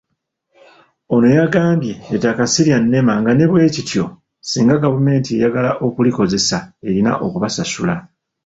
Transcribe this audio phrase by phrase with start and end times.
[1.13, 4.05] Ono yagambye ettaka ssi lya NEMA nga ne bwe kityo,
[4.49, 7.95] singa gavumenti eyagala okulikozesa erina okubasasula.